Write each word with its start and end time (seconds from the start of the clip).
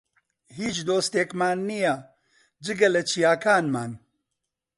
هیچ 0.57 0.77
دۆستێکمان 0.87 1.57
نییە، 1.69 1.95
جگە 2.65 2.87
لە 2.95 3.01
چیاکانمان. 3.09 3.91